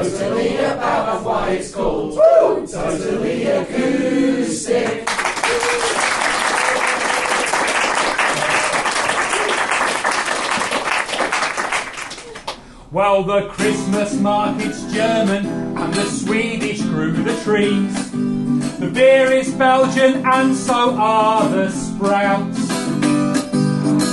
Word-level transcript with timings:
Totally 0.00 0.56
about 0.56 1.22
why 1.22 1.50
it's 1.50 1.74
called 1.74 2.14
Woo! 2.14 2.66
Totally 2.66 3.44
Acoustic. 3.44 5.06
Well, 12.90 13.24
the 13.24 13.48
Christmas 13.48 14.14
market's 14.18 14.90
German 14.90 15.44
and 15.76 15.92
the 15.92 16.06
Swedish 16.06 16.80
grew 16.80 17.12
the 17.12 17.38
trees. 17.42 18.10
The 18.78 18.90
beer 18.90 19.30
is 19.30 19.52
Belgian 19.52 20.24
and 20.24 20.56
so 20.56 20.96
are 20.96 21.46
the 21.46 21.68
sprouts. 21.70 22.68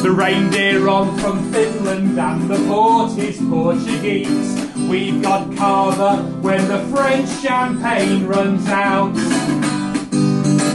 The 0.04 0.12
reindeer 0.12 0.90
on 0.90 1.18
from 1.20 1.49
Finland 1.54 2.20
and 2.20 2.49
the 2.49 2.58
port 2.68 3.18
is 3.18 3.38
Portuguese. 3.49 4.66
We've 4.88 5.22
got 5.22 5.54
cava 5.58 6.23
when 6.41 6.68
the 6.70 6.80
French 6.96 7.30
champagne 7.41 8.26
runs 8.26 8.68
out. 8.70 9.13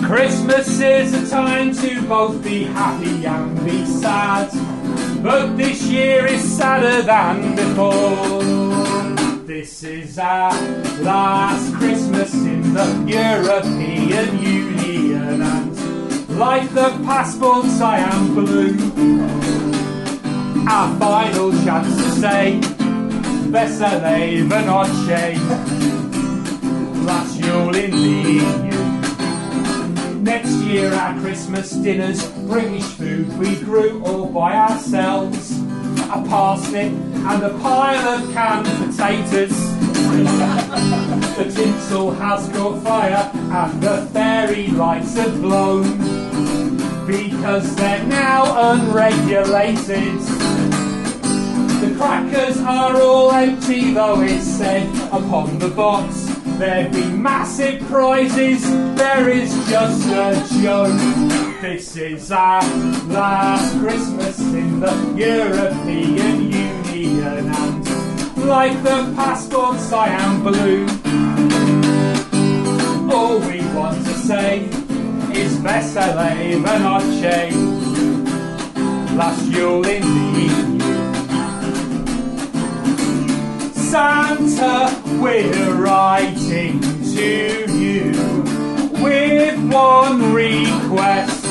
Christmas 0.05 0.80
is 0.80 1.15
a 1.15 1.30
time 1.30 1.75
to 1.77 2.02
both 2.02 2.45
be 2.45 2.65
happy 2.65 3.25
and 3.25 3.65
be 3.65 3.87
sad. 3.87 4.51
But 5.23 5.57
this 5.57 5.83
year 5.85 6.27
is 6.27 6.43
sadder 6.43 7.01
than 7.02 7.57
before. 7.57 8.43
This 9.47 9.83
is 9.83 10.19
our 10.19 10.52
last 11.01 11.73
Christmas 11.74 12.35
in 12.35 12.74
the 12.74 13.05
European 13.07 14.38
Union, 14.43 15.41
and 15.43 16.38
like 16.38 16.69
the 16.74 16.91
passports, 17.05 17.80
I 17.80 17.99
am 17.99 18.35
blue. 18.35 18.77
Our 20.68 20.99
final 20.99 21.51
chance 21.65 21.96
to 21.96 22.10
say, 22.21 22.60
Besser 23.53 24.01
leben 24.01 24.65
noche. 24.65 25.37
Last 27.05 27.37
Yule 27.39 27.77
in 27.77 27.91
the 27.91 28.33
EU. 28.33 28.73
Next 30.23 30.55
year, 30.65 30.95
our 30.95 31.21
Christmas 31.21 31.73
dinners, 31.73 32.27
British 32.49 32.85
food 32.85 33.29
we 33.39 33.57
grew 33.57 34.03
all 34.07 34.25
by 34.25 34.57
ourselves. 34.57 35.61
A 35.61 36.25
parsnip 36.27 36.93
and 36.93 37.43
a 37.43 37.51
pile 37.59 38.09
of 38.09 38.33
canned 38.33 38.67
potatoes. 38.67 39.51
the 41.37 41.45
tinsel 41.55 42.11
has 42.13 42.49
caught 42.57 42.83
fire 42.83 43.30
and 43.35 43.83
the 43.83 44.09
fairy 44.15 44.69
lights 44.69 45.19
have 45.19 45.43
blown. 45.43 45.99
Because 47.07 47.77
they're 47.77 48.03
now 48.05 48.73
unregulated. 48.73 50.71
Crackers 52.03 52.59
are 52.63 53.01
all 53.01 53.31
empty, 53.31 53.95
though 53.95 54.21
it's 54.23 54.45
said 54.45 54.89
upon 55.13 55.61
the 55.61 55.69
box 55.69 56.33
There'd 56.59 56.93
be 56.93 57.05
massive 57.05 57.81
prizes, 57.89 58.69
there 58.97 59.29
is 59.29 59.51
just 59.69 60.09
a 60.09 60.63
joke. 60.63 60.99
This 61.61 61.97
is 61.97 62.30
our 62.30 62.63
last 63.07 63.79
Christmas 63.79 64.39
in 64.41 64.81
the 64.81 64.95
European 65.17 66.53
Union, 66.53 67.53
and 67.55 68.47
like 68.47 68.81
the 68.83 69.12
passports, 69.17 69.93
I 69.93 70.09
am 70.09 70.43
blue. 70.43 70.87
All 73.12 73.39
we 73.39 73.61
want 73.75 74.05
to 74.06 74.15
say 74.15 74.65
is 75.33 75.56
Besser 75.59 76.15
leben 76.17 76.83
noche. 76.83 77.53
Last 79.17 79.47
Yule 79.47 79.87
in 79.87 80.03
the 80.34 80.72
Santa, 83.93 85.03
we're 85.21 85.75
writing 85.75 86.81
to 86.81 87.71
you 87.71 88.11
with 89.03 89.71
one 89.71 90.33
request. 90.33 91.45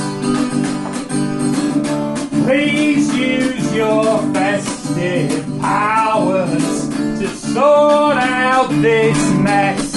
Please 2.44 3.16
use 3.16 3.76
your 3.76 4.18
festive 4.34 5.60
powers 5.60 6.90
to 7.20 7.28
sort 7.28 8.18
out 8.18 8.70
this 8.82 9.34
mess. 9.34 9.92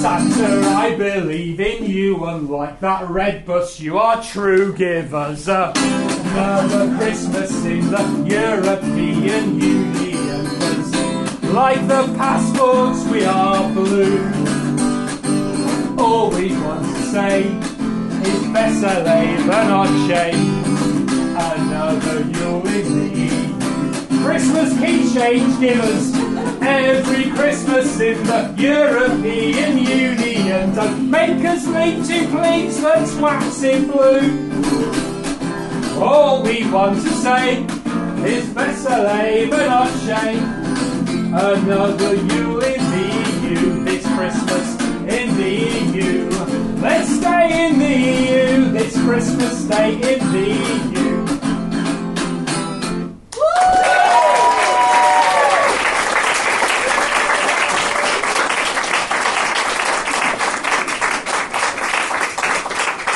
Santa, 0.00 0.66
I 0.70 0.94
believe 0.96 1.60
in 1.60 1.84
you, 1.84 2.24
unlike 2.24 2.80
that 2.80 3.10
red 3.10 3.44
bus, 3.44 3.78
you 3.78 3.98
are 3.98 4.22
true. 4.22 4.72
Give 4.74 5.14
us 5.14 5.48
a, 5.48 5.70
another 5.76 6.96
Christmas 6.96 7.62
in 7.66 7.90
the 7.90 8.24
European 8.26 9.60
Union. 9.60 9.79
Like 11.52 11.86
the 11.88 12.04
passports, 12.16 13.04
we 13.06 13.24
are 13.24 13.72
blue. 13.72 14.18
All 15.98 16.30
we 16.30 16.52
want 16.52 16.84
to 16.84 17.02
say 17.10 17.44
is 17.44 18.46
Besser 18.52 19.02
leben 19.02 19.46
noche. 19.46 20.34
Another 21.36 22.20
Yule 22.22 22.66
in 22.68 22.86
the 22.94 24.22
Christmas 24.22 24.78
key 24.78 25.12
change 25.12 25.58
givers. 25.60 26.14
Every 26.62 27.30
Christmas 27.32 27.98
in 28.00 28.22
the 28.24 28.54
European 28.56 29.78
Union. 29.78 30.74
Don't 30.74 31.10
make 31.10 31.44
us 31.44 31.66
need 31.66 32.04
to 32.04 32.28
please, 32.28 32.80
let's 32.80 33.14
wax 33.16 33.62
it 33.62 33.90
blue. 33.90 34.50
All 36.00 36.42
we 36.42 36.70
want 36.70 37.02
to 37.02 37.10
say 37.10 37.64
is 38.24 38.48
Besser 38.54 39.02
not 39.50 40.06
noche. 40.06 40.69
Another 41.32 42.16
Yule 42.16 42.60
in 42.64 42.90
the 42.90 43.04
EU 43.46 43.84
this 43.84 44.04
Christmas 44.16 44.80
in 45.06 45.36
the 45.36 45.96
EU. 45.96 46.28
Let's 46.80 47.08
stay 47.08 47.68
in 47.68 47.78
the 47.78 47.86
EU 47.86 48.72
this 48.72 49.00
Christmas, 49.00 49.64
stay 49.64 49.94
in 49.94 50.32
the 50.32 50.40
EU. 50.40 51.26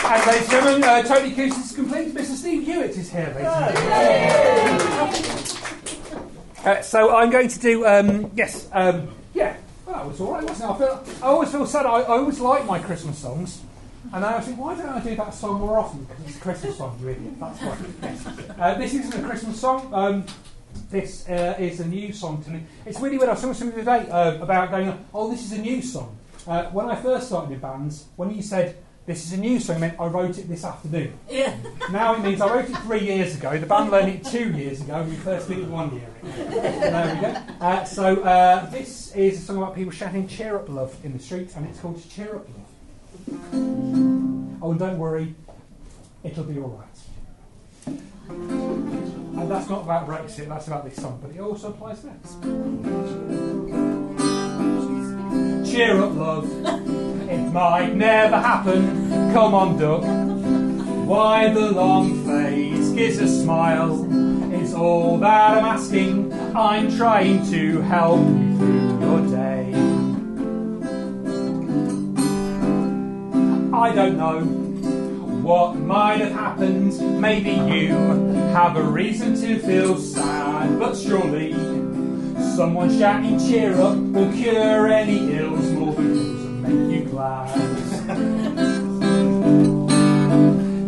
And 0.07 0.27
ladies 0.27 0.43
and 0.43 0.51
gentlemen, 0.53 0.85
uh, 0.85 1.03
Tony 1.03 1.33
Coos 1.33 1.59
is 1.59 1.73
complete. 1.75 2.15
Mr. 2.15 2.37
Steve 2.37 2.65
Hewitt 2.65 2.91
is 2.91 3.11
here, 3.11 3.35
ladies 3.35 3.53
and 3.53 3.77
gentlemen. 5.09 5.44
Uh, 6.65 6.81
so 6.81 7.15
I'm 7.15 7.29
going 7.29 7.49
to 7.49 7.59
do 7.59 7.85
um, 7.87 8.31
yes, 8.35 8.69
um, 8.73 9.09
yeah. 9.35 9.57
Well, 9.85 9.97
that 9.97 10.07
was 10.07 10.21
all 10.21 10.33
right, 10.33 10.45
wasn't 10.45 10.71
it? 10.71 10.73
I, 10.73 10.79
feel, 10.79 11.05
I 11.23 11.27
always 11.27 11.51
feel 11.51 11.67
sad. 11.67 11.85
I, 11.85 12.01
I 12.01 12.17
always 12.17 12.41
like 12.41 12.65
my 12.65 12.79
Christmas 12.79 13.19
songs, 13.19 13.61
and 14.15 14.25
I 14.25 14.33
always 14.33 14.47
think, 14.47 14.59
why 14.59 14.75
don't 14.75 14.89
I 14.89 15.01
do 15.01 15.15
that 15.15 15.35
song 15.35 15.61
more 15.61 15.79
often? 15.79 16.05
Because 16.05 16.25
it's 16.27 16.37
a 16.39 16.41
Christmas 16.41 16.79
song, 16.79 16.99
you 17.03 17.11
idiot. 17.11 17.39
That's 17.39 17.61
why. 17.61 18.65
Uh, 18.65 18.79
this 18.79 18.95
isn't 18.95 19.15
a 19.15 19.29
Christmas 19.29 19.61
song. 19.61 19.93
Um, 19.93 20.25
this 20.91 21.29
uh, 21.29 21.55
is 21.59 21.81
a 21.81 21.87
new 21.87 22.15
song 22.15 22.43
to 22.45 22.51
me. 22.51 22.63
It's 22.87 22.99
really 22.99 23.19
weird. 23.19 23.29
I 23.29 23.33
was 23.33 23.43
talking 23.43 23.53
to 23.53 23.59
somebody 23.59 23.83
today 23.83 24.11
uh, 24.11 24.43
about 24.43 24.71
going, 24.71 25.07
oh, 25.13 25.31
this 25.31 25.45
is 25.45 25.53
a 25.53 25.61
new 25.61 25.83
song. 25.83 26.17
Uh, 26.47 26.65
when 26.71 26.87
I 26.87 26.97
first 26.97 27.27
started 27.27 27.53
in 27.53 27.59
bands, 27.59 28.07
when 28.17 28.35
you 28.35 28.41
said 28.41 28.77
this 29.07 29.27
is 29.27 29.33
a 29.35 29.37
new 29.37 29.61
song, 29.61 29.81
meant 29.81 30.01
I 30.01 30.07
wrote 30.07 30.39
it 30.39 30.49
this 30.49 30.65
afternoon. 30.65 31.13
Yeah. 31.31 31.55
Now 31.91 32.15
it 32.15 32.21
means 32.21 32.41
I 32.41 32.55
wrote 32.55 32.71
it 32.71 32.77
three 32.79 33.05
years 33.05 33.37
ago. 33.37 33.59
The 33.59 33.67
band 33.67 33.91
learned 33.91 34.09
it 34.09 34.25
two 34.25 34.51
years 34.53 34.81
ago, 34.81 34.95
and 34.95 35.11
we 35.11 35.17
first 35.17 35.49
did 35.49 35.59
it 35.59 35.69
one 35.69 35.95
year 35.95 36.09
ago. 36.23 36.33
There 36.51 37.15
we 37.15 37.21
go. 37.21 37.37
Uh, 37.61 37.85
so 37.85 38.23
uh, 38.23 38.65
this 38.71 39.15
is 39.15 39.43
a 39.43 39.45
song 39.45 39.59
about 39.59 39.75
people 39.75 39.93
shouting 39.93 40.27
"Cheer 40.27 40.57
up, 40.57 40.69
love" 40.71 40.97
in 41.05 41.13
the 41.13 41.19
streets, 41.19 41.55
and 41.57 41.67
it's 41.67 41.81
called 41.81 42.03
"Cheer 42.09 42.37
Up, 42.37 42.49
Love." 42.49 42.65
Oh, 44.63 44.71
and 44.71 44.79
don't 44.79 44.99
worry, 44.99 45.35
it'll 46.23 46.45
be 46.45 46.59
all 46.59 46.69
right. 46.69 46.89
And 48.27 49.51
that's 49.51 49.69
not 49.69 49.83
about 49.83 50.07
Brexit. 50.09 50.49
That's 50.49 50.67
about 50.67 50.85
this 50.87 50.97
song, 50.97 51.19
but 51.21 51.31
it 51.31 51.41
also 51.41 51.69
applies 51.69 52.01
to 52.01 52.07
this. 52.07 52.37
Cheer 55.71 56.01
up, 56.01 56.15
love. 56.15 57.14
It 57.29 57.53
might 57.53 57.95
never 57.95 58.39
happen. 58.39 59.33
Come 59.33 59.55
on, 59.55 59.79
duck. 59.79 60.03
Why 61.09 61.49
the 61.49 61.73
long 61.73 62.25
face 62.25 62.91
gives 62.91 63.19
a 63.19 63.29
smile 63.29 64.05
is 64.53 64.75
all 64.75 65.19
that 65.19 65.59
I'm 65.59 65.65
asking. 65.65 66.33
I'm 66.57 66.95
trying 66.97 67.45
to 67.51 67.81
help 67.83 68.21
you 68.21 68.57
through 68.57 69.01
your 69.01 69.21
day. 69.29 69.73
I 73.73 73.93
don't 73.95 74.17
know 74.17 74.41
what 75.43 75.77
might 75.77 76.21
have 76.21 76.33
happened. 76.33 77.21
Maybe 77.21 77.51
you 77.51 77.93
have 78.53 78.77
a 78.77 78.83
reason 78.83 79.35
to 79.43 79.59
feel 79.59 79.99
sad, 79.99 80.79
but 80.79 80.97
surely 80.97 81.53
someone 82.57 82.97
shouting 82.99 83.39
cheer 83.39 83.79
up 83.81 83.97
will 83.97 84.33
cure 84.33 84.87
any 84.87 85.35
ills 85.37 85.64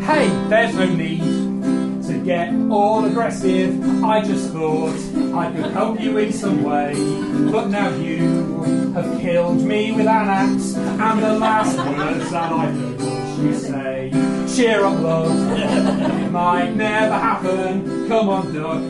hey, 0.04 0.28
there's 0.48 0.74
no 0.74 0.86
need 0.86 2.02
to 2.04 2.20
get 2.24 2.52
all 2.68 3.04
aggressive. 3.04 4.02
I 4.02 4.22
just 4.22 4.52
thought 4.52 4.96
I 5.34 5.52
could 5.52 5.70
help 5.70 6.00
you 6.00 6.18
in 6.18 6.32
some 6.32 6.64
way. 6.64 6.94
But 7.52 7.68
now 7.68 7.94
you 7.94 8.92
have 8.94 9.20
killed 9.20 9.62
me 9.62 9.92
with 9.92 10.06
an 10.06 10.08
axe, 10.08 10.74
and 10.74 11.22
the 11.22 11.34
last 11.34 11.76
words 11.78 12.30
that 12.32 12.52
I 12.52 12.66
heard 12.72 12.98
was 12.98 13.38
you 13.38 13.54
say, 13.54 14.10
Cheer 14.56 14.84
up, 14.84 14.98
love, 15.00 15.30
it 15.52 16.30
might 16.32 16.74
never 16.74 17.14
happen. 17.14 18.08
Come 18.08 18.28
on, 18.28 18.52
duck. 18.52 18.82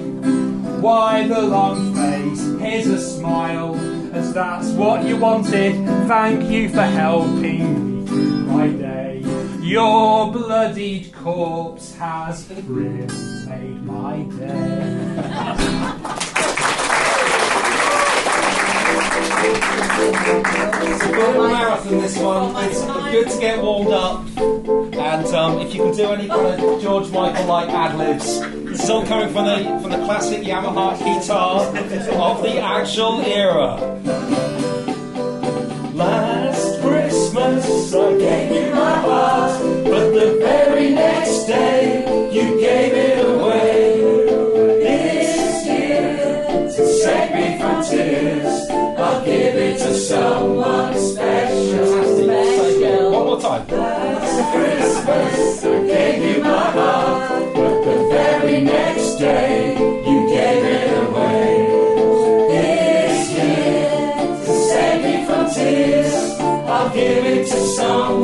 Why 0.82 1.26
the 1.26 1.42
long 1.42 1.94
face? 1.94 2.60
Here's 2.60 2.86
a 2.86 2.98
smile, 2.98 3.74
as 4.16 4.32
that's 4.32 4.70
what 4.70 5.04
you 5.04 5.16
wanted. 5.16 5.74
Thank 6.08 6.50
you 6.50 6.70
for 6.70 6.82
helping 6.82 8.00
me 8.00 8.06
through 8.06 8.44
my 8.44 8.68
day. 8.68 9.22
Your 9.60 10.32
bloodied 10.32 11.12
corpse 11.12 11.94
has 11.96 12.48
really 12.66 13.06
made 13.46 13.82
my 13.84 14.22
day. 14.38 15.66
It's 20.88 21.04
a 21.04 21.12
good 21.12 21.36
marathon, 21.36 21.98
this 21.98 22.16
one. 22.16 22.64
It's 22.64 22.80
good 22.84 23.28
to 23.28 23.38
get 23.38 23.62
warmed 23.62 23.92
up. 23.92 24.26
And 24.38 25.26
um, 25.26 25.58
if 25.58 25.74
you 25.74 25.82
can 25.82 25.94
do 25.94 26.10
any 26.12 26.28
kind 26.28 26.62
of 26.62 26.82
George 26.82 27.10
Michael 27.10 27.46
like 27.46 27.68
ad 27.68 27.98
libs, 27.98 28.40
all 28.90 29.04
coming 29.06 29.32
from 29.32 29.46
the, 29.46 29.78
from 29.80 29.90
the 29.90 30.04
classic 30.04 30.42
Yamaha 30.42 30.96
guitar 30.98 31.66
of 31.66 32.42
the 32.42 32.58
actual 32.60 33.20
era. 33.22 33.76
Last 35.94 36.80
Christmas 36.82 37.94
I 37.94 38.18
gave 38.18 38.50
you 38.52 38.74
my 38.74 38.94
heart, 39.00 39.60
but 39.84 40.10
the 40.12 40.38
very 40.40 40.90
next 40.90 41.46
day 41.46 42.04
you 42.32 42.60
gave 42.60 42.92
it 42.92 43.24
away. 43.24 44.00
This 44.80 45.66
year, 45.66 46.66
to 46.66 46.86
save 47.02 47.34
me 47.34 47.58
from 47.58 47.84
tears, 47.84 48.70
I'll 48.98 49.24
give 49.24 49.54
it 49.54 49.78
to 49.78 49.94
someone 49.94 50.94
special. 50.98 51.96
One 53.12 53.26
more 53.26 53.40
time. 53.40 53.66
Last 53.68 54.52
Christmas 54.52 55.55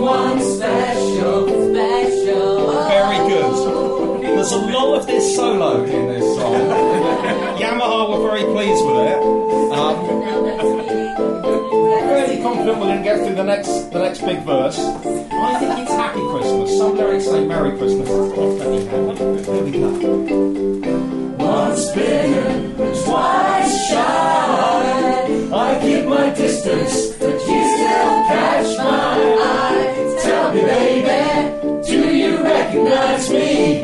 someone 0.02 0.40
special. 0.40 1.46
Special. 1.46 2.72
Very 2.88 3.18
good. 3.28 4.22
There's 4.22 4.52
a 4.52 4.58
lot 4.58 4.98
of 5.00 5.06
this 5.06 5.36
solo 5.36 5.84
in 5.84 6.08
this 6.08 6.24
song. 6.36 6.54
Yamaha 7.62 8.10
were 8.10 8.28
very 8.28 8.44
pleased 8.52 8.84
with 8.84 8.96
it. 8.96 9.22
Um, 9.72 9.94
fairly 12.08 12.42
confident 12.42 12.78
we're 12.78 12.86
going 12.86 12.98
to 12.98 13.04
get 13.04 13.18
through 13.24 13.36
the 13.36 13.44
next 13.44 13.90
the 13.92 13.98
next 14.00 14.20
big 14.22 14.42
verse. 14.42 14.78
I 14.78 15.58
think 15.60 15.78
it's 15.78 15.92
Happy 15.92 16.20
Christmas. 16.30 16.76
Some 16.76 16.96
lyrics 16.96 17.24
say 17.26 17.46
Merry 17.46 17.76
Christmas. 17.78 18.08
Definitely 18.08 18.86
happy. 18.86 19.52
Here 19.52 19.64
we 19.64 19.70
go. 19.70 21.44
Once 21.44 21.90
bitten, 21.92 22.74
twice 23.04 23.88
shy. 23.88 24.92
I 25.54 25.78
keep 25.80 26.06
my 26.06 26.30
distance, 26.30 27.11
recognize 32.92 33.30
me? 33.30 33.82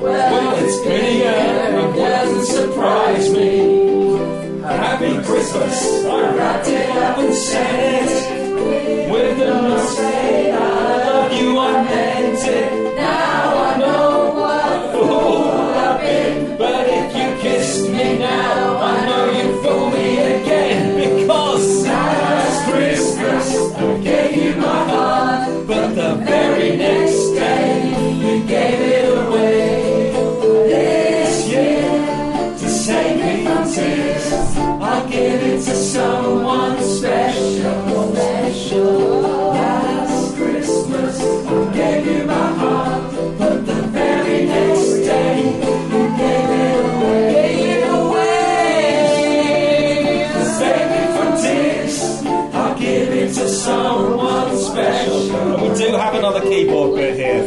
Well, 0.00 0.64
it's 0.64 0.86
a 0.86 1.18
year, 1.18 1.32
it 1.80 1.96
doesn't 1.96 2.46
surprise 2.46 3.32
me. 3.32 4.62
Happy 4.62 5.22
Christmas, 5.22 6.04
I 6.04 6.36
wrapped 6.36 6.68
it 6.68 6.90
up 6.96 7.18
and 7.18 7.34
sent 7.34 8.10
it. 8.10 9.10
With 9.10 9.38
the 9.38 9.86
saying 9.86 10.54
I 10.54 10.58
love 10.58 11.32
you, 11.32 11.58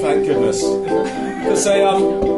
thank 0.02 0.26
goodness. 0.26 0.64
Because 0.64 1.68
um. 1.68 2.38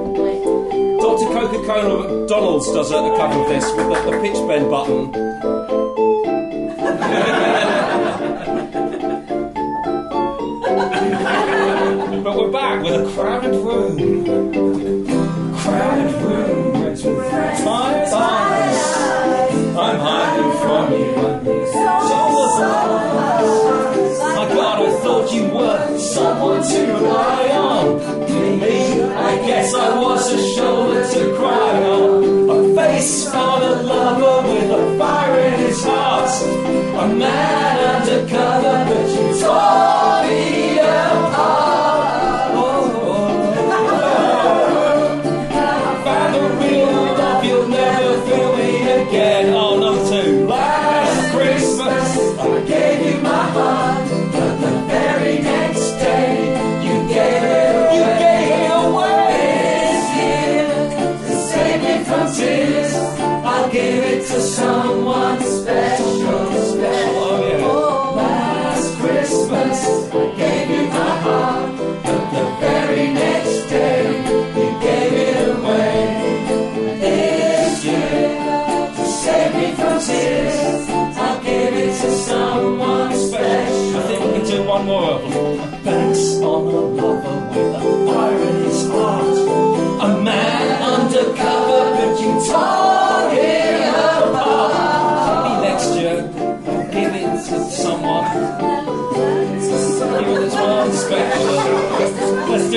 Dr. 0.99 1.25
Coca-Cola 1.27 2.19
McDonald's 2.19 2.67
does 2.71 2.91
a, 2.91 2.97
a 2.97 3.17
cover 3.17 3.39
of 3.39 3.47
this 3.47 3.63
with 3.71 3.87
the, 3.87 4.11
the 4.11 4.19
pitch 4.21 4.35
bend 4.47 4.69
button. 4.69 5.11
but 12.23 12.37
we're 12.37 12.51
back 12.51 12.83
with 12.83 12.93
a 12.93 13.05
crowded 13.13 13.55
room. 13.55 13.97
Crowded 15.57 16.13
room 16.21 16.83
with 16.83 17.01
tired 17.01 18.13
eyes. 18.13 18.81
I'm 19.77 19.99
hiding 19.99 20.51
from 20.59 20.91
you. 20.93 21.13
So 21.71 21.79
was. 22.35 22.53
My 24.35 24.45
God, 24.53 24.77
I 24.85 24.87
thought 25.01 25.27
you 25.33 25.43
were 25.45 25.97
someone 25.97 26.61
to. 26.61 26.79
Me, 26.87 27.38
Guess 29.59 29.73
I 29.73 29.99
was 29.99 30.31
a 30.31 30.55
shoulder 30.55 31.05
to 31.05 31.35
cry 31.35 31.83
on. 31.83 32.49
A 32.49 32.75
face 32.75 33.29
for 33.29 33.35
a 33.37 33.73
lover 33.91 34.47
with 34.47 34.71
a 34.71 34.97
fire 34.97 35.37
in 35.37 35.59
his 35.59 35.83
heart. 35.83 36.31
A 37.03 37.13
man 37.13 37.77
undercover, 37.93 38.58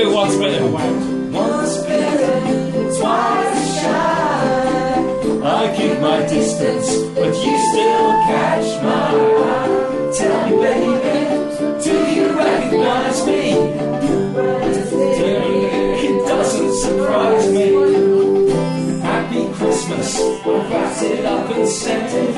do 0.03 0.11
it 0.11 0.15
once 0.15 0.37
better. 0.37 0.67
Once 0.67 1.79
better, 1.85 2.41
twice 2.99 3.81
shy. 3.81 4.93
I 5.45 5.75
keep 5.77 5.99
my 6.01 6.21
distance, 6.27 6.89
but 7.15 7.33
you 7.45 7.55
still 7.71 8.11
catch 8.29 8.83
my 8.83 9.11
eye. 9.49 10.11
Tell 10.17 10.47
me, 10.47 10.53
baby, 10.63 10.93
do 11.85 11.97
you 12.17 12.27
recognize 12.37 13.27
me? 13.27 13.43
It 16.07 16.27
doesn't 16.27 16.75
surprise 16.75 17.53
me. 17.53 17.67
Happy 19.01 19.53
Christmas, 19.55 20.21
wrap 20.45 21.03
it 21.03 21.25
up 21.25 21.51
and 21.51 21.69
send 21.69 22.13
it 22.13 22.35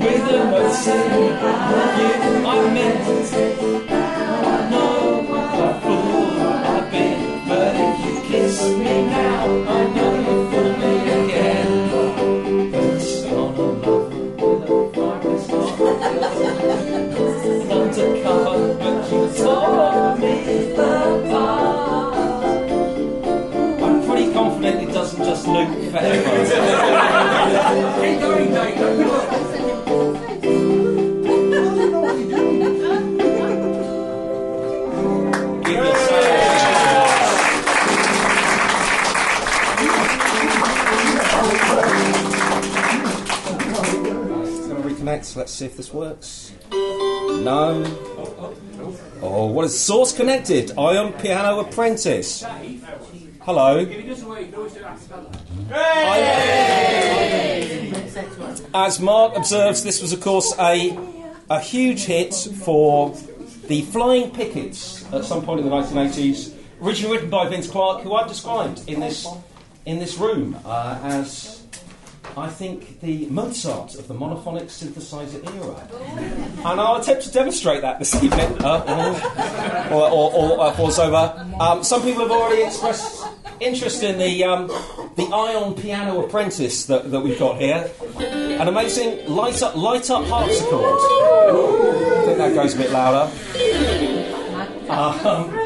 with 0.00 0.28
a 0.28 0.44
message. 0.50 1.12
You, 1.98 2.46
I 2.46 2.70
meant 2.72 3.34
it. 3.34 3.55
Is 49.66 49.80
source 49.80 50.12
connected? 50.12 50.78
Ion 50.78 51.12
Piano 51.14 51.58
Apprentice. 51.58 52.44
Hello. 53.42 53.78
As 58.72 59.00
Mark 59.00 59.36
observes, 59.36 59.82
this 59.82 60.00
was, 60.00 60.12
of 60.12 60.20
course, 60.20 60.54
a, 60.60 60.96
a 61.50 61.58
huge 61.58 62.04
hit 62.04 62.32
for 62.32 63.16
the 63.66 63.82
Flying 63.82 64.30
Pickets 64.30 65.04
at 65.12 65.24
some 65.24 65.44
point 65.44 65.58
in 65.58 65.68
the 65.68 65.72
1980s. 65.72 66.54
Originally 66.80 67.16
written 67.16 67.30
by 67.30 67.48
Vince 67.48 67.68
Clarke, 67.68 68.02
who 68.02 68.14
I've 68.14 68.28
described 68.28 68.88
in 68.88 69.00
this, 69.00 69.26
in 69.84 69.98
this 69.98 70.16
room 70.16 70.56
uh, 70.64 71.00
as, 71.02 71.55
I 72.36 72.48
think, 72.48 73.00
the 73.00 73.26
Mozart 73.26 73.94
of 73.94 74.08
the 74.08 74.14
monophonic 74.14 74.64
synthesizer 74.64 75.42
era. 75.56 75.88
And 76.68 76.80
I'll 76.80 76.96
attempt 76.96 77.22
to 77.22 77.32
demonstrate 77.32 77.80
that 77.80 77.98
this 77.98 78.14
evening. 78.22 78.62
Uh, 78.62 79.88
or, 79.90 80.10
or, 80.10 80.34
or, 80.34 80.60
uh, 80.60 80.72
pause 80.72 80.98
over. 80.98 81.46
Um, 81.58 81.82
some 81.82 82.02
people 82.02 82.22
have 82.22 82.30
already 82.30 82.62
expressed 82.62 83.24
interest 83.60 84.02
in 84.02 84.18
the, 84.18 84.44
um, 84.44 84.66
the 85.16 85.30
Ion 85.32 85.74
Piano 85.74 86.24
Apprentice 86.24 86.84
that, 86.86 87.10
that 87.10 87.20
we've 87.20 87.38
got 87.38 87.58
here. 87.58 87.90
An 88.18 88.68
amazing 88.68 89.26
light 89.28 89.62
up, 89.62 89.74
light 89.74 90.10
up 90.10 90.26
harpsichord. 90.26 90.98
I 90.98 92.22
think 92.26 92.38
that 92.38 92.54
goes 92.54 92.74
a 92.74 92.76
bit 92.76 92.90
louder. 92.90 93.32
Um, 94.86 95.65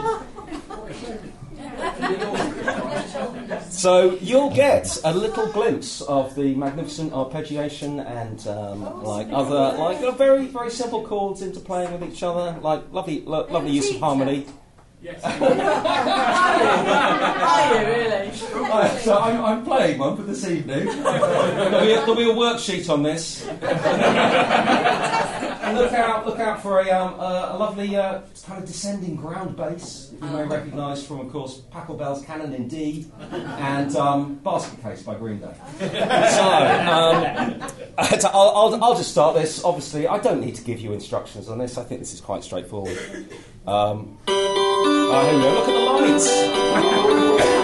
so 3.81 4.19
you'll 4.21 4.51
get 4.51 4.99
a 5.05 5.13
little 5.15 5.47
glimpse 5.47 6.03
of 6.03 6.35
the 6.35 6.55
magnificent 6.55 7.13
arpeggiation 7.13 8.05
and 8.05 8.47
um, 8.47 9.03
like 9.03 9.29
other 9.33 9.79
like 9.79 10.03
uh, 10.03 10.11
very 10.13 10.47
very 10.47 10.71
simple 10.71 11.07
chords 11.07 11.41
interplaying 11.41 11.99
with 11.99 12.13
each 12.13 12.23
other, 12.23 12.59
like 12.61 12.83
lovely 12.93 13.23
lo- 13.23 13.47
lovely 13.49 13.71
use 13.71 13.91
of 13.91 14.01
harmony. 14.01 14.47
Yes. 15.03 15.25
Are 15.25 15.41
you 17.73 17.87
really? 17.87 18.31
Right, 18.69 19.01
so 19.01 19.17
I'm, 19.17 19.43
I'm 19.43 19.65
playing 19.65 19.99
one 19.99 20.15
for 20.15 20.25
this 20.25 20.47
evening. 20.47 20.85
there'll, 20.85 21.81
be 21.81 21.93
a, 21.93 21.97
there'll 22.01 22.17
be 22.17 22.31
a 22.31 22.35
worksheet 22.35 22.91
on 22.91 23.03
this. 23.03 23.47
and 25.71 25.79
look 25.79 25.93
out, 25.93 26.27
look 26.27 26.39
out 26.39 26.63
for 26.63 26.81
a, 26.81 26.91
um, 26.91 27.15
a, 27.15 27.51
a 27.53 27.57
lovely 27.57 27.97
uh, 27.97 28.21
kind 28.47 28.61
of 28.63 28.67
descending 28.67 29.17
ground 29.17 29.57
bass. 29.57 30.13
You 30.21 30.29
may 30.29 30.45
recognise 30.45 31.07
from, 31.07 31.21
of 31.21 31.31
course, 31.31 31.63
Pachelbel's 31.73 32.25
Canon 32.25 32.53
in 32.53 32.69
D 32.69 33.07
and 33.31 33.95
um, 33.97 34.35
Basket 34.37 34.83
Case 34.83 35.03
by 35.03 35.15
Green 35.15 35.41
Day. 35.41 35.55
So, 36.31 36.45
um, 36.45 37.63
I'll, 37.99 38.51
I'll, 38.51 38.85
I'll 38.85 38.95
just 38.97 39.11
start 39.11 39.35
this. 39.35 39.65
Obviously, 39.65 40.07
I 40.07 40.19
don't 40.19 40.41
need 40.41 40.55
to 40.57 40.63
give 40.63 40.81
you 40.81 40.93
instructions 40.93 41.49
on 41.49 41.59
this. 41.59 41.77
I 41.79 41.85
think 41.85 42.01
this 42.01 42.15
is 42.15 42.21
quite 42.21 42.45
straightforward. 42.45 42.97
Um, 43.67 44.19
ah, 44.29 45.29
here 45.29 45.37
we 45.37 45.43
go. 45.43 45.51
Look 45.55 45.69
at 45.69 45.73
the 45.73 47.43
lights. 47.43 47.57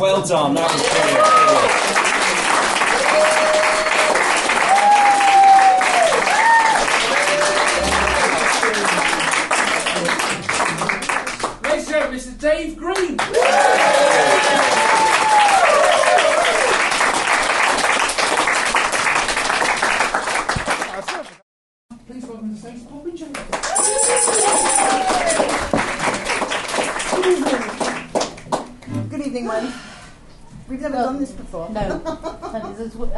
Well 0.00 0.26
done, 0.26 0.54
that 0.54 0.72
was 0.72 0.82
brilliant. 0.88 1.71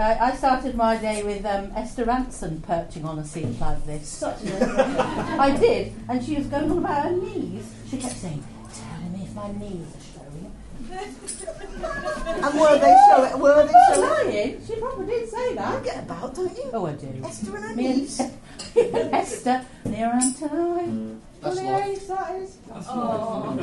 I 0.04 0.30
I 0.30 0.36
started 0.36 0.74
my 0.76 0.96
day 0.96 1.22
with 1.22 1.44
um, 1.46 1.72
Esther 1.74 2.04
Rantzen 2.04 2.60
perching 2.62 3.04
on 3.04 3.18
a 3.18 3.24
seat 3.24 3.58
like 3.60 3.84
this. 3.86 4.06
Such 4.08 4.42
a 4.44 5.36
I 5.46 5.56
did, 5.56 5.92
and 6.08 6.22
she 6.24 6.36
was 6.36 6.46
going 6.46 6.70
on 6.70 6.78
about 6.78 7.04
her 7.04 7.12
knees. 7.12 7.64
She 7.88 7.96
kept 7.98 8.16
saying, 8.16 8.42
"Tell 8.74 9.10
me 9.10 9.24
if 9.24 9.34
my 9.34 9.50
knees 9.52 9.86
are 9.96 10.04
showing." 10.12 10.52
And 12.44 12.60
were 12.60 12.78
they 12.78 12.94
showing? 13.08 13.40
Were 13.40 13.66
they 13.66 13.94
showing? 13.94 14.28
lying. 14.28 14.60
She 14.66 14.76
probably 14.76 15.06
did 15.06 15.28
say 15.30 15.48
You 15.50 15.54
that. 15.56 15.82
get 15.84 15.98
about, 16.04 16.34
don't 16.34 16.56
you? 16.56 16.70
Oh, 16.72 16.86
I 16.86 16.92
do. 16.92 17.08
Esther 17.24 17.56
and 17.56 17.64
her 17.64 17.74
Me 17.74 17.86
and 17.86 17.96
knees. 17.96 18.20
Esther, 18.76 19.64
near 19.86 20.10
and 20.12 20.36
tonight. 20.36 21.16
That's 21.40 21.56
What 21.56 21.64
life. 21.64 21.86
age 21.88 22.06
that 22.08 22.34
is? 22.36 22.56
That's 22.68 22.86
Oh. 22.90 23.54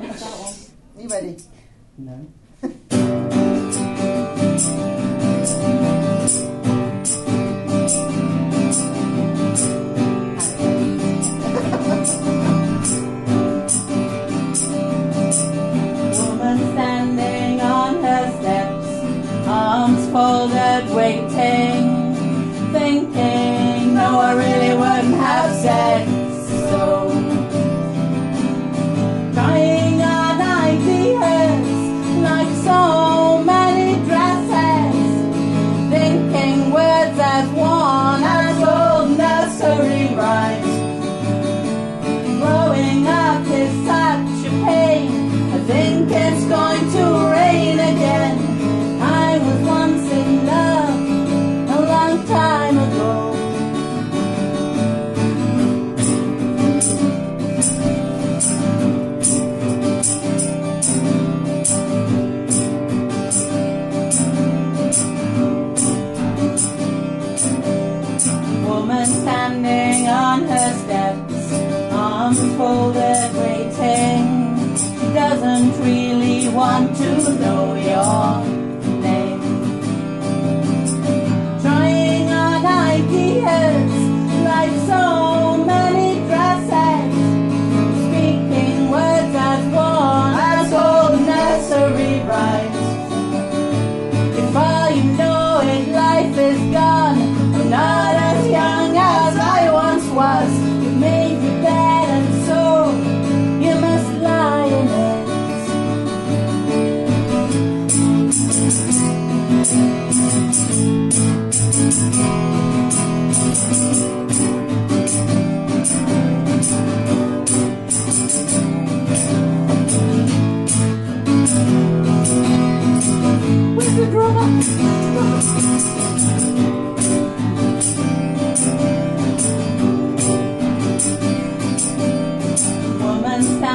Missed 0.00 0.20
that 0.20 0.36
one. 0.40 0.56
You 1.02 1.08
ready? 1.08 1.36
No. 1.98 2.26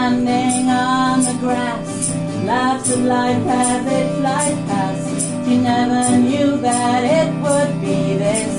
Standing 0.08 0.70
on 0.70 1.24
the 1.24 1.34
grass, 1.40 2.13
laughs 2.46 2.92
at 2.92 3.00
life 3.00 3.46
as 3.48 3.86
it 3.86 4.08
flies 4.20 4.58
past 4.68 5.46
She 5.46 5.58
never 5.58 6.18
knew 6.18 6.58
that 6.58 7.02
it 7.20 7.30
would 7.44 7.82
be 7.82 8.18
this 8.26 8.56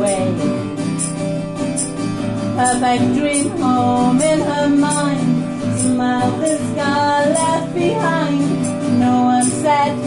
way. 0.00 0.26
Perfect 2.56 3.04
dream 3.18 3.50
home 3.62 4.20
in 4.20 4.40
her 4.40 4.68
mind, 4.68 5.78
smile 5.80 6.30
the 6.38 6.56
scar 6.68 7.26
left 7.38 7.74
behind. 7.74 8.98
No 8.98 9.22
one 9.32 9.44
said 9.44 9.97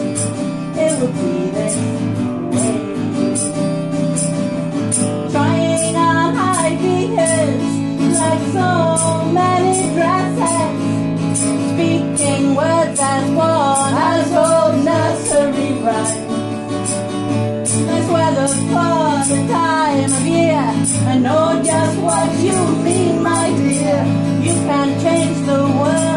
I 21.11 21.17
know 21.17 21.61
just 21.61 21.99
what 21.99 22.39
you 22.39 22.57
mean, 22.83 23.21
my 23.21 23.49
dear. 23.49 24.05
You 24.45 24.53
can 24.65 25.01
change 25.01 25.45
the 25.45 25.63
world. 25.77 26.10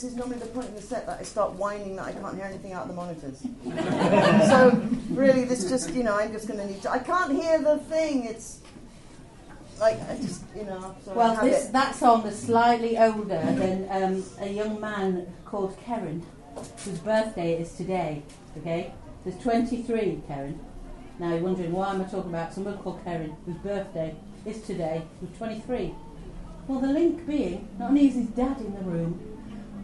This 0.00 0.12
is 0.12 0.16
normally 0.16 0.38
the 0.38 0.46
point 0.46 0.66
in 0.66 0.74
the 0.74 0.80
set 0.80 1.04
that 1.08 1.20
I 1.20 1.22
start 1.24 1.52
whining 1.52 1.96
that 1.96 2.06
I 2.06 2.12
can't 2.12 2.34
hear 2.34 2.46
anything 2.46 2.72
out 2.72 2.84
of 2.84 2.88
the 2.88 2.94
monitors. 2.94 3.38
so 4.48 4.82
really, 5.10 5.44
this 5.44 5.68
just 5.68 5.92
you 5.92 6.02
know 6.02 6.16
I'm 6.16 6.32
just 6.32 6.48
going 6.48 6.58
to 6.58 6.66
need 6.66 6.80
to. 6.84 6.90
I 6.90 7.00
can't 7.00 7.30
hear 7.30 7.60
the 7.60 7.76
thing. 7.76 8.24
It's 8.24 8.60
like 9.78 10.00
I 10.08 10.16
just 10.16 10.42
you 10.56 10.64
know. 10.64 10.96
So 11.04 11.12
Well, 11.12 11.34
have 11.34 11.44
this, 11.44 11.66
it. 11.66 11.72
that 11.74 11.94
song 11.94 12.26
is 12.26 12.38
slightly 12.38 12.96
older 12.96 13.42
than 13.42 13.88
um, 13.90 14.24
a 14.40 14.48
young 14.48 14.80
man 14.80 15.30
called 15.44 15.76
Kieran, 15.84 16.24
whose 16.54 16.98
birthday 17.00 17.60
is 17.60 17.74
today. 17.74 18.22
Okay, 18.56 18.94
there's 19.26 19.36
23 19.42 20.22
Kieran. 20.26 20.58
Now 21.18 21.34
you're 21.34 21.42
wondering 21.42 21.72
why 21.72 21.90
am 21.90 22.00
I 22.00 22.04
talking 22.04 22.30
about 22.30 22.54
someone 22.54 22.78
called 22.78 23.04
Kieran 23.04 23.36
whose 23.44 23.56
birthday 23.56 24.16
is 24.46 24.62
today, 24.62 25.02
who's 25.20 25.36
23. 25.36 25.94
Well, 26.68 26.80
the 26.80 26.88
link 26.88 27.26
being 27.26 27.68
not 27.78 27.90
only 27.90 28.08
is 28.08 28.14
his 28.14 28.28
dad 28.28 28.58
in 28.60 28.72
the 28.74 28.80
room, 28.80 29.29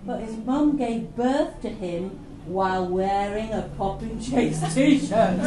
but 0.06 0.20
his 0.20 0.36
mum 0.38 0.76
gave 0.76 1.14
birth 1.16 1.60
to 1.62 1.68
him 1.68 2.10
while 2.46 2.86
wearing 2.86 3.50
a 3.52 3.62
Pop 3.76 4.00
and 4.02 4.22
Chase 4.22 4.60
t-shirt. 4.74 5.36
23 5.36 5.42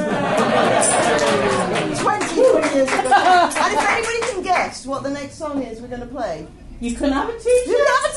years 2.76 2.90
ago. 2.90 3.00
and 3.00 3.74
if 3.74 3.90
anybody 3.90 4.20
can 4.34 4.42
guess 4.44 4.86
what 4.86 5.02
the 5.04 5.10
next 5.10 5.36
song 5.36 5.64
is 5.64 5.80
we're 5.82 5.88
going 5.88 6.02
to 6.02 6.08
play, 6.08 6.46
You 6.82 6.94
can 6.96 7.12
have 7.14 7.30
a 7.30 7.34
t-shirt. 7.34 7.46
you 7.46 7.64
t-shirt. 7.66 7.78
can 7.78 7.88
have 7.96 8.06
a 8.06 8.10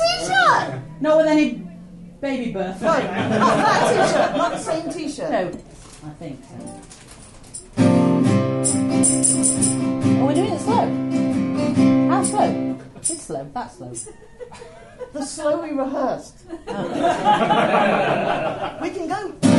T-shirt. 0.72 0.80
Not 1.00 1.16
with 1.18 1.26
any 1.26 1.62
baby 2.20 2.50
birth. 2.52 2.80
No, 2.82 2.88
not 2.88 3.02
that 3.02 4.12
T-shirt, 4.12 4.36
not 4.36 4.50
the 4.52 4.58
same 4.58 4.90
T-shirt. 4.92 5.30
No, 5.30 5.48
I 6.04 6.10
think 6.18 6.40
so. 6.44 6.54
Oh, 7.78 7.82
Are 10.22 10.26
we 10.26 10.34
doing 10.34 10.52
it 10.52 10.60
slow? 10.60 10.86
How 12.10 12.22
slow? 12.24 12.78
It's 12.96 13.22
slow. 13.22 13.48
That's 13.54 13.76
slow. 13.76 13.92
The 15.12 15.24
slow 15.24 15.62
we 15.62 15.70
rehearsed. 15.72 16.34
Oh. 16.68 18.78
we 18.82 18.90
can 18.90 19.08
go. 19.08 19.32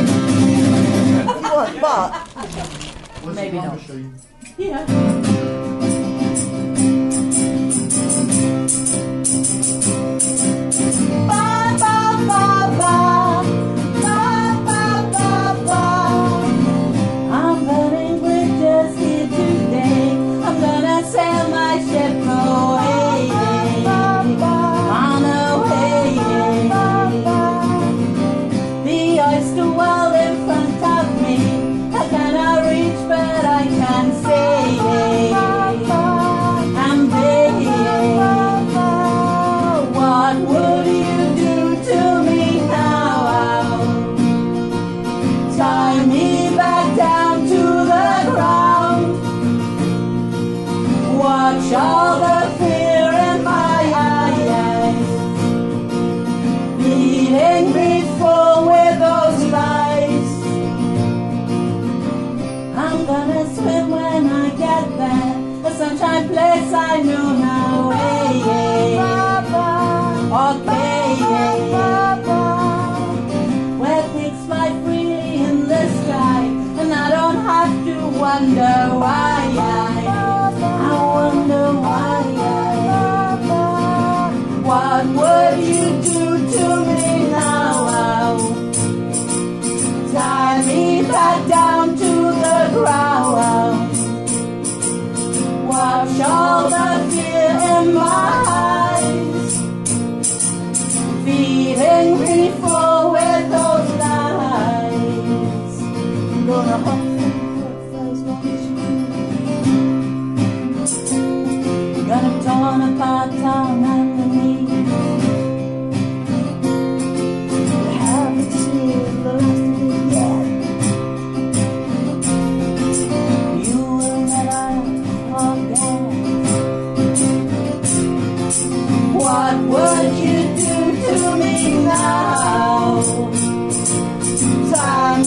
If 1.25 1.27
you 1.27 1.53
want, 1.53 1.79
but 1.79 2.27
Maybe 3.35 3.57
not. 3.57 3.79
Yeah. 4.57 5.62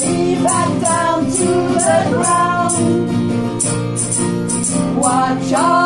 Me 0.00 0.35
back 0.42 0.80
down 0.82 1.24
to 1.24 1.46
the 1.87 2.09
ground. 2.12 2.74
Watch 4.98 5.52
all 5.52 5.86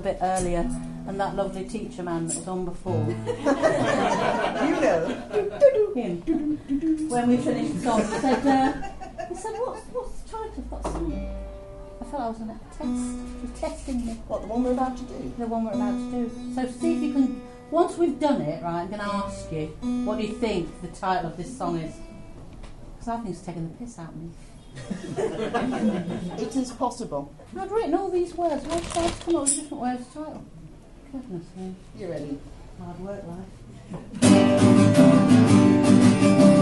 little 0.00 0.12
bit 0.12 0.18
earlier, 0.22 0.60
and 1.06 1.20
that 1.20 1.36
lovely 1.36 1.64
teacher 1.64 2.02
man 2.02 2.26
that 2.26 2.36
was 2.36 2.48
on 2.48 2.64
before, 2.64 3.04
You 3.08 3.14
know. 4.80 5.16
him, 5.94 7.08
when 7.08 7.28
we 7.28 7.36
finished 7.36 7.74
the 7.74 7.80
song, 7.80 8.00
he 8.00 8.18
said, 8.18 8.46
uh, 8.46 8.72
he 9.28 9.34
said, 9.34 9.52
what's, 9.56 9.82
what's 9.92 10.20
the 10.20 10.30
title 10.30 10.54
of 10.58 10.70
that 10.70 10.82
song? 10.84 11.36
I 12.00 12.04
felt 12.04 12.22
I 12.22 12.28
was 12.28 12.40
on 12.40 12.50
a 12.50 12.60
test. 12.76 12.82
You're 13.42 13.70
testing 13.70 14.06
me. 14.06 14.12
What, 14.26 14.40
the 14.42 14.48
one 14.48 14.64
we're 14.64 14.72
about 14.72 14.96
to 14.96 15.02
do? 15.04 15.32
The 15.38 15.46
one 15.46 15.64
we're 15.64 15.72
about 15.72 15.92
to 15.92 16.10
do. 16.10 16.54
So 16.54 16.66
see 16.80 16.96
if 16.96 17.02
you 17.02 17.12
can. 17.12 17.42
Once 17.70 17.96
we've 17.98 18.18
done 18.18 18.40
it, 18.40 18.62
right, 18.62 18.80
I'm 18.80 18.88
going 18.88 19.00
to 19.00 19.06
ask 19.06 19.52
you, 19.52 19.66
what 20.04 20.18
do 20.18 20.24
you 20.26 20.32
think 20.34 20.80
the 20.82 20.88
title 20.88 21.30
of 21.30 21.36
this 21.36 21.56
song 21.56 21.78
is? 21.78 21.94
Because 22.94 23.08
I 23.08 23.16
think 23.18 23.30
it's 23.30 23.42
taking 23.42 23.68
the 23.68 23.74
piss 23.76 23.98
out 23.98 24.08
of 24.08 24.16
me. 24.16 24.30
It 26.38 26.56
is 26.56 26.72
possible. 26.72 27.32
I'd 27.58 27.70
written 27.70 27.94
all 27.94 28.10
these 28.10 28.34
words. 28.34 28.64
Why 28.64 28.78
did 28.80 28.96
I 28.96 29.00
have 29.00 29.18
to 29.18 29.24
come 29.24 29.36
up 29.36 29.42
with 29.42 29.54
different 29.54 29.82
words 29.82 30.00
as 30.00 30.06
title? 30.14 30.44
Goodness 31.12 31.44
me. 31.56 31.74
You 31.98 32.08
ready? 32.08 32.38
Hard 32.78 33.00
work 33.00 33.22
life. 34.22 36.54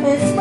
Trap 0.00 0.39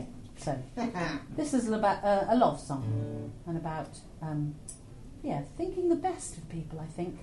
Okay. 0.00 0.06
So 0.36 0.58
this 1.36 1.54
is 1.54 1.68
about 1.70 2.02
uh, 2.04 2.24
a 2.28 2.36
love 2.36 2.60
song 2.60 3.32
and 3.46 3.56
about 3.56 3.98
um, 4.22 4.54
yeah 5.22 5.42
thinking 5.56 5.88
the 5.88 5.96
best 5.96 6.36
of 6.38 6.48
people. 6.48 6.80
I 6.80 6.86
think. 6.86 7.18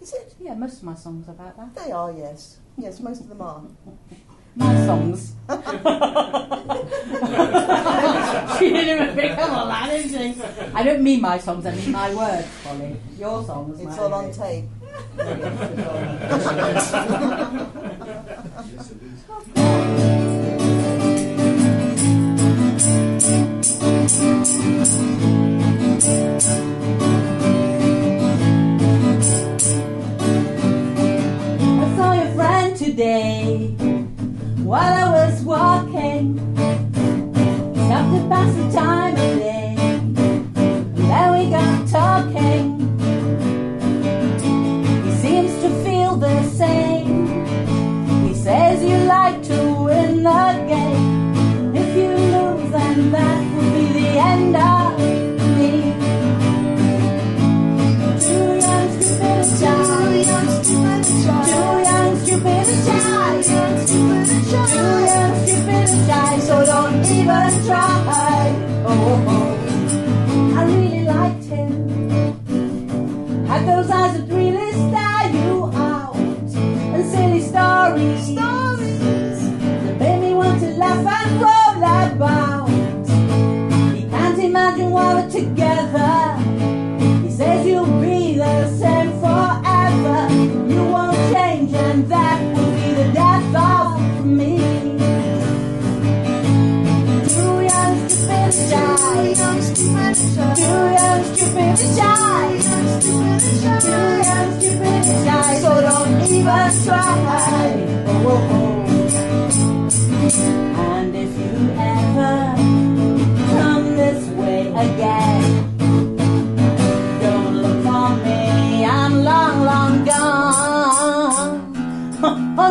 Is 0.00 0.12
it? 0.12 0.34
Yeah, 0.38 0.54
most 0.54 0.78
of 0.78 0.84
my 0.84 0.94
songs 0.94 1.28
are 1.28 1.32
about 1.32 1.56
that. 1.56 1.74
They 1.74 1.90
are, 1.90 2.12
yes. 2.12 2.58
Yes, 2.76 3.00
most 3.00 3.20
of 3.20 3.28
them 3.28 3.42
are. 3.42 3.62
My 4.54 4.86
songs. 4.86 5.34
she 8.58 8.70
didn't 8.70 9.02
even 9.02 9.14
pick 9.14 9.38
up 9.38 9.52
on 9.52 9.68
that, 9.68 9.88
did 9.90 10.10
she? 10.10 10.42
I 10.74 10.82
don't 10.82 11.02
mean 11.02 11.20
my 11.20 11.38
songs. 11.38 11.64
I 11.64 11.74
mean 11.76 11.92
my 11.92 12.12
words, 12.12 12.48
Polly. 12.64 12.96
Your 13.16 13.44
songs. 13.44 13.78
It's 13.80 13.96
all 13.98 14.12
on 14.12 14.32
lyrics. 14.32 14.38
tape. 19.54 19.67
I 24.20 24.24
saw 31.96 32.12
your 32.14 32.34
friend 32.34 32.76
today 32.76 33.76
while 34.64 34.82
I 34.82 35.08
was 35.12 35.42
walking. 35.44 36.36
Stopped 37.86 38.12
to 38.12 38.28
pass 38.28 38.54
the 38.56 38.70
time 38.76 39.12
of 39.12 39.38
day, 39.38 39.76
then 40.94 41.38
we 41.38 41.50
got 41.50 41.88
talking. 41.88 42.77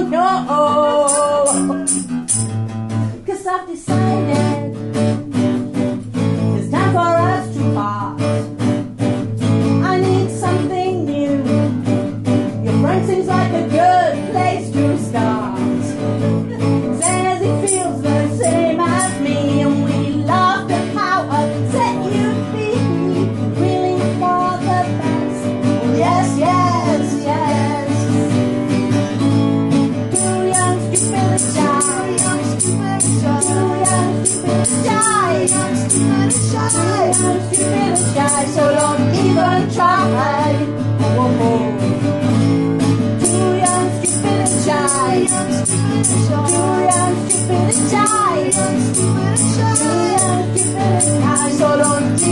No. 0.03 0.96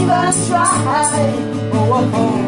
Even 0.06 0.48
try. 0.48 0.68
Oh, 1.74 1.94
oh, 1.94 2.12
oh. 2.14 2.45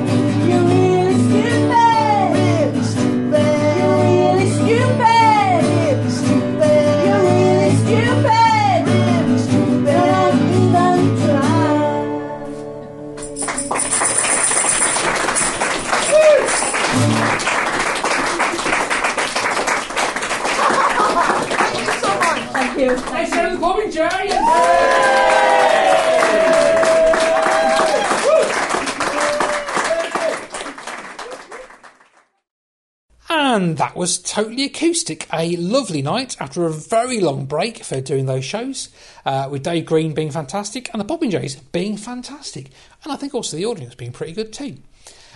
That 33.78 33.96
was 33.96 34.20
totally 34.20 34.66
acoustic. 34.66 35.28
A 35.34 35.56
lovely 35.56 36.02
night 36.02 36.36
after 36.40 36.66
a 36.66 36.72
very 36.72 37.20
long 37.20 37.46
break 37.46 37.84
for 37.84 38.02
doing 38.02 38.26
those 38.26 38.46
shows, 38.46 38.90
uh, 39.26 39.48
with 39.50 39.63
Dave 39.63 39.86
Green 39.86 40.13
being 40.13 40.32
fantastic 40.32 40.90
and 40.94 41.00
the 41.00 41.06
Bobbing 41.06 41.32
Jays 41.32 41.56
being 41.56 41.98
fantastic. 41.98 42.70
And 43.04 43.12
I 43.12 43.16
think 43.16 43.34
also 43.34 43.58
the 43.58 43.66
audience 43.66 43.96
being 43.96 44.12
pretty 44.12 44.34
good 44.34 44.54
too. 44.54 44.78